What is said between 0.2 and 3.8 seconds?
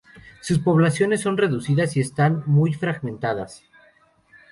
Sus poblaciones son reducidas y están muy fragmentadas.